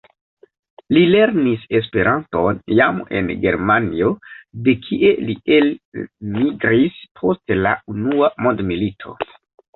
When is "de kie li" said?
4.69-5.37